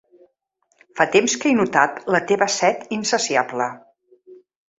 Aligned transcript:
Fa 0.99 1.05
temps 1.15 1.35
que 1.43 1.51
he 1.51 1.57
notat 1.57 1.99
la 2.15 2.23
teva 2.33 2.49
set 2.55 2.89
insaciable. 2.99 3.71